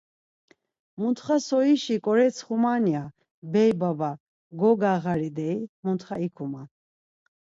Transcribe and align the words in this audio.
Mutxa 0.99 1.37
soyişi 1.47 1.95
ǩoretsxuman 2.05 2.83
ya, 2.93 3.03
bey 3.51 3.71
baba 3.79 4.11
gogağari 4.59 5.29
deyi 5.37 5.57
mutxa 5.83 6.15
ikuman. 6.27 6.67